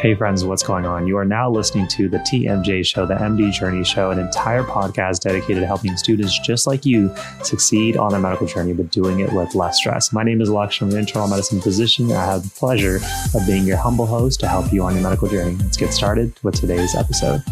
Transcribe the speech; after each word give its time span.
Hey, 0.00 0.14
friends, 0.14 0.44
what's 0.44 0.62
going 0.62 0.86
on? 0.86 1.08
You 1.08 1.16
are 1.18 1.24
now 1.24 1.50
listening 1.50 1.88
to 1.88 2.08
the 2.08 2.18
TMJ 2.18 2.86
Show, 2.86 3.04
the 3.04 3.16
MD 3.16 3.50
Journey 3.50 3.82
Show, 3.82 4.12
an 4.12 4.20
entire 4.20 4.62
podcast 4.62 5.22
dedicated 5.22 5.62
to 5.62 5.66
helping 5.66 5.96
students 5.96 6.38
just 6.38 6.68
like 6.68 6.86
you 6.86 7.12
succeed 7.42 7.96
on 7.96 8.12
their 8.12 8.20
medical 8.20 8.46
journey, 8.46 8.74
but 8.74 8.92
doing 8.92 9.18
it 9.18 9.32
with 9.32 9.56
less 9.56 9.78
stress. 9.78 10.12
My 10.12 10.22
name 10.22 10.40
is 10.40 10.50
Alex. 10.50 10.80
I'm 10.80 10.90
an 10.90 10.98
internal 10.98 11.26
medicine 11.26 11.60
physician. 11.60 12.12
I 12.12 12.24
have 12.26 12.44
the 12.44 12.50
pleasure 12.50 13.00
of 13.34 13.44
being 13.44 13.64
your 13.64 13.76
humble 13.76 14.06
host 14.06 14.38
to 14.38 14.46
help 14.46 14.72
you 14.72 14.84
on 14.84 14.94
your 14.94 15.02
medical 15.02 15.26
journey. 15.26 15.56
Let's 15.56 15.76
get 15.76 15.92
started 15.92 16.32
with 16.44 16.54
today's 16.54 16.94
episode. 16.94 17.42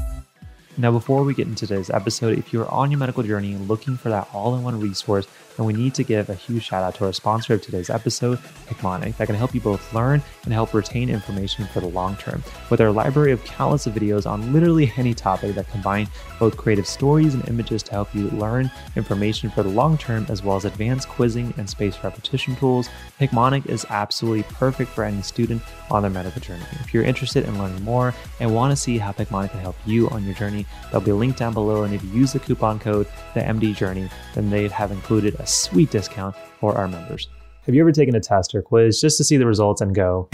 Now, 0.79 0.93
before 0.93 1.25
we 1.25 1.35
get 1.35 1.49
into 1.49 1.67
today's 1.67 1.91
episode, 1.91 2.39
if 2.39 2.53
you're 2.53 2.71
on 2.71 2.93
your 2.93 3.01
medical 3.01 3.25
journey 3.25 3.57
looking 3.57 3.97
for 3.97 4.11
that 4.11 4.29
all 4.33 4.55
in 4.55 4.63
one 4.63 4.79
resource, 4.79 5.27
and 5.57 5.67
we 5.67 5.73
need 5.73 5.95
to 5.95 6.05
give 6.05 6.29
a 6.29 6.35
huge 6.35 6.65
shout 6.65 6.83
out 6.83 6.95
to 6.97 7.05
our 7.07 7.13
sponsor 7.13 7.55
of 7.55 7.63
today's 7.63 7.91
episode, 7.91 8.39
Picmonic, 8.67 9.17
that 9.17 9.27
can 9.27 9.37
help 9.37 9.55
you 9.55 9.61
both 9.61 9.93
learn 9.95 10.23
and 10.45 10.53
help 10.53 10.75
retain 10.75 11.09
information 11.09 11.67
for 11.73 11.81
the 11.81 11.87
long 11.87 12.17
term. 12.17 12.43
With 12.71 12.81
our 12.81 12.91
library 12.91 13.33
of 13.33 13.45
countless 13.45 13.87
videos 13.87 14.29
on 14.29 14.53
literally 14.53 14.93
any 14.97 15.15
topic 15.15 15.55
that 15.55 15.69
combine 15.71 16.09
both 16.39 16.57
creative 16.57 16.87
stories 16.87 17.35
and 17.35 17.49
images 17.49 17.83
to 17.85 17.93
help 17.93 18.15
you 18.15 18.29
learn 18.31 18.71
information 18.97 19.51
for 19.51 19.63
the 19.63 19.69
long 19.69 19.97
term, 19.99 20.27
as 20.29 20.43
well 20.43 20.57
as 20.57 20.65
advanced 20.65 21.09
quizzing 21.09 21.53
and 21.57 21.69
spaced 21.69 22.03
repetition 22.03 22.57
tools, 22.57 22.89
Picmonic 23.19 23.67
is 23.67 23.87
absolutely 23.91 24.43
perfect 24.45 24.91
for 24.91 25.05
any 25.05 25.23
student 25.23 25.63
on 25.91 26.03
their 26.03 26.11
medical 26.11 26.41
journey. 26.41 26.65
If 26.81 26.93
you're 26.93 27.05
interested 27.05 27.45
in 27.45 27.59
learning 27.59 27.83
more 27.83 28.15
and 28.41 28.55
want 28.55 28.73
to 28.73 28.77
see 28.77 28.99
how 28.99 29.13
Picmonic 29.13 29.51
can 29.51 29.61
help 29.61 29.77
you 29.87 30.09
on 30.11 30.25
your 30.25 30.35
journey, 30.35 30.67
there'll 30.91 31.05
be 31.05 31.11
a 31.13 31.15
link 31.15 31.37
down 31.37 31.55
below. 31.55 31.85
And 31.85 31.95
if 31.95 32.03
you 32.03 32.11
use 32.11 32.33
the 32.33 32.39
coupon 32.39 32.79
code, 32.79 33.07
the 33.35 33.41
MD 33.41 33.75
Journey, 33.75 34.09
then 34.35 34.51
they 34.51 34.69
have 34.69 34.91
included 34.91 35.35
a 35.39 35.46
sweet 35.47 35.91
discount 35.91 36.37
for 36.61 36.77
our 36.77 36.89
members. 36.89 37.29
Have 37.63 37.75
you 37.75 37.81
ever 37.81 37.93
taken 37.93 38.15
a 38.15 38.21
test 38.21 38.55
or 38.55 38.63
quiz 38.63 39.01
just 39.01 39.17
to 39.19 39.25
see 39.25 39.37
the 39.37 39.47
results 39.47 39.81
and 39.81 39.95
go, 39.95 40.29